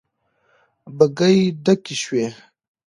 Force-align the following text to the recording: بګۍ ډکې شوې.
بګۍ 0.97 1.37
ډکې 1.63 1.95
شوې. 2.03 2.25